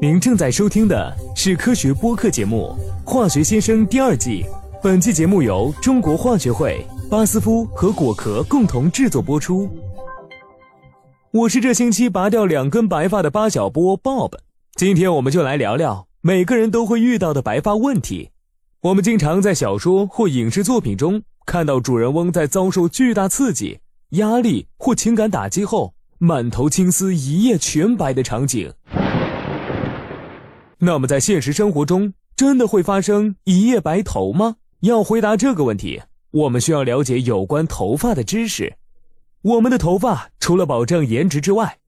[0.00, 2.76] 您正在收听的是科学播客节目
[3.10, 4.44] 《化学先生》第二季。
[4.82, 9.68] 本期节目由中国化学会、巴斯夫和果壳共同制作播出。
[11.32, 14.32] 我是这星期拔掉两根白发的八小波 Bob。
[14.74, 18.30] 今天我们就来聊聊每个人都会遇到的白发问题。
[18.82, 23.80] 我们经常在小说或影视作品中看到主人翁在遭受巨大刺激、
[24.10, 28.72] 压力或情感打击后，满头青丝、一夜全白的场景。
[30.78, 34.56] 那么，在现实生活中，真的会发生一夜白头吗？
[34.80, 38.76] 要回答这个问题，我们需要了解有关头发的知识。
[39.40, 41.78] 我们的头发除了保证颜值之外，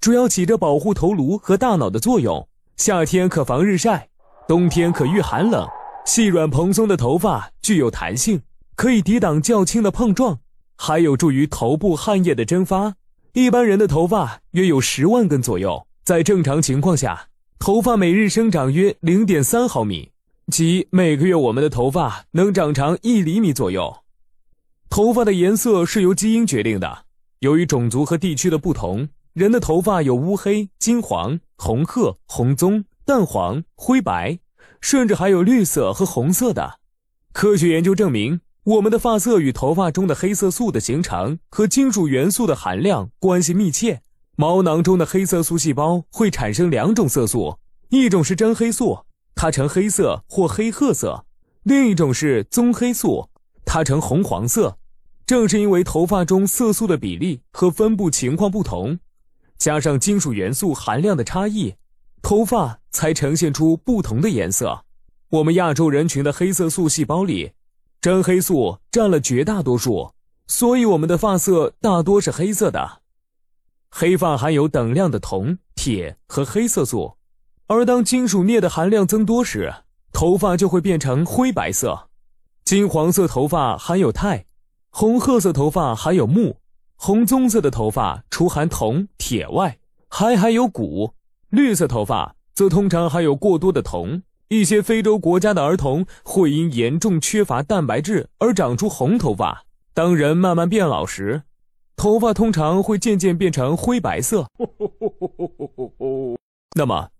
[0.00, 2.48] 主要起着保护头颅和大脑的作用。
[2.78, 4.08] 夏天可防日晒，
[4.48, 5.68] 冬天可御寒冷。
[6.06, 8.40] 细软蓬松的头发具有弹性，
[8.74, 10.38] 可以抵挡较轻的碰撞，
[10.76, 12.94] 还有助于头部汗液的蒸发。
[13.34, 17.26] 一般人的头发约有十万根左右，在正常情况下，
[17.62, 20.12] 头发每日生长约零点三毫米。
[20.50, 23.98] 即每个月，我们的头发能长长一厘米左右。
[24.88, 27.04] 头发的颜色是由基因决定的。
[27.40, 34.38] 由于种族和地区的不同，人的头发有乌黑、金黄、红褐、红棕、淡黄、灰白，
[34.80, 36.78] 甚至还有绿色和红色的。
[37.34, 44.00] 科学研究证明，我们的发色与头发中的黑色素的形成和金属元素的含量关系密切。
[44.40, 47.58] 毛囊中的黑色素细胞会产生两种色素，
[47.90, 49.00] 一种是真黑素。
[49.34, 51.26] 它呈黑色或黑褐色，
[51.64, 53.28] 另一种是棕黑素，
[53.66, 54.78] 它呈红黄色。
[55.26, 58.98] 正是因为头发中色素的比例和分布情况不同，
[59.58, 61.74] 加上金属元素含量的差异，
[62.22, 64.86] 头发才呈现出不同的颜色。
[65.32, 67.52] 我们亚洲人群的黑色素细胞里，
[68.00, 70.12] 真黑素占了绝大多数，
[70.46, 72.99] 所以我们的发色大多是黑色的。
[73.90, 77.16] 黑发含有等量的铜、铁和黑色素。
[77.66, 79.72] 而当金属镍的含量增多时，
[80.12, 82.08] 头发就会变成灰白色。
[82.64, 84.44] 金黄色头发含有钛，
[84.90, 86.56] 红褐色头发含有钼，
[86.96, 89.78] 红棕色的头发除含铜、铁外，
[90.08, 91.14] 还含有钴。
[91.50, 94.22] 绿色头发则通常含有过多的铜。
[94.48, 99.64] 一些非洲国家的儿童会因严重缺乏蛋白质而长出红头发。
[99.94, 101.42] 当人慢慢变老时，
[102.00, 104.46] 头发通常会渐渐变成灰白色。
[106.74, 107.10] 那么。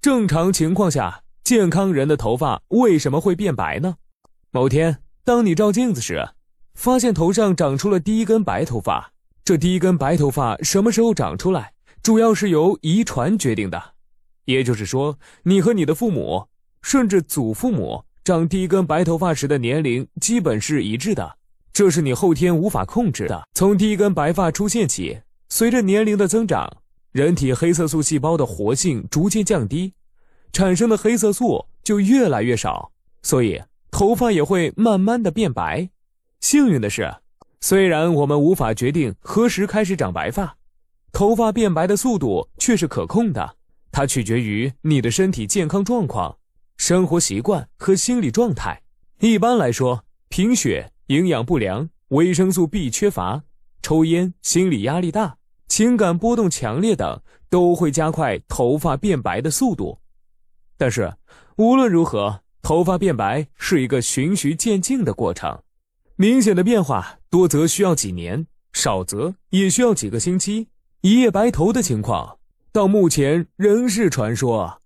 [0.00, 3.96] 正常情况下，健康人的头发为什么会变白呢？
[4.50, 6.26] 某天，当你照镜子时，
[6.72, 9.12] 发现头上长出了第一根白头发。
[9.44, 13.92] 这第一根白头发什么时候长出来，主要是由遗传决定的。
[14.46, 16.46] 也就是说，你和你的父母，
[16.80, 21.36] 甚至祖父母长第一根白头发时的年龄基本是一致的，
[21.80, 23.48] 这是你后天无法控制的。
[23.54, 25.18] 从第一根白发出现起，
[25.48, 26.70] 随着年龄的增长。
[27.10, 29.94] 人体黑色素细胞的活性逐渐降低，
[30.52, 32.92] 产生的黑色素就越来越少，
[33.22, 35.88] 所以头发也会慢慢的变白。
[36.40, 37.14] 幸运的是，
[37.62, 40.58] 虽然我们无法决定何时开始长白发，
[41.14, 43.56] 头发变白的速度却是可控的。
[43.90, 46.36] 它取决于你的身体健康状况、
[46.76, 48.82] 生活习惯和心理状态。
[49.20, 53.42] 一般来说，贫血、营养不良、维生素 B 缺乏、
[53.82, 55.38] 抽烟、心理压力大。
[55.66, 59.98] 情感波动强烈等都会加快头发变白的速度，
[60.78, 61.12] 但是
[61.56, 65.60] 无论如何，头发变白是一个循序渐进的过程。
[66.14, 70.68] 明显的变化多则需要几年，少则也需要几个星期。
[71.00, 72.38] 一夜白头的情况
[72.70, 74.80] 到目前仍是传说。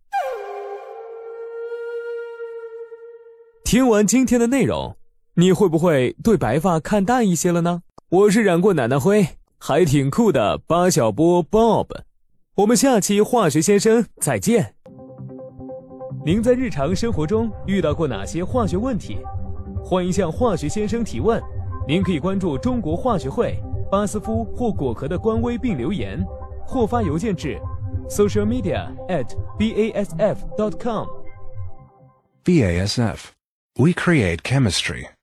[3.62, 4.97] 听完今天的内容，
[5.37, 7.83] 你会不会对白发看淡一些了呢？
[8.09, 9.27] 我是染过奶奶灰。
[9.59, 11.89] 还挺酷的，巴小波 Bob，
[12.56, 14.75] 我们下期化学先生再见。
[16.25, 19.19] 您在日常生活中遇到过哪些化学问题？
[19.83, 21.43] 欢迎向化学先生提问。
[21.89, 23.59] 您可以关注中国化学会、
[23.91, 26.23] 巴斯夫或果壳的官微并留言，
[26.67, 27.59] 或发邮件至
[28.09, 29.27] social media at
[29.59, 31.06] basf dot com。
[32.44, 35.13] BASF，We create chemistry。